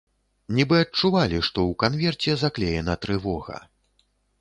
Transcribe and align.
Нібы 0.59 0.75
адчувалі, 0.85 1.37
што 1.49 1.59
ў 1.73 1.81
канверце 1.85 2.31
заклеена 2.47 3.01
трывога. 3.07 3.65